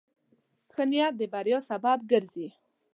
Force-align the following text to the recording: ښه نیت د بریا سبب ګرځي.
ښه 0.73 0.83
نیت 0.91 1.13
د 1.19 1.21
بریا 1.33 1.59
سبب 1.69 1.99
ګرځي. 2.11 2.47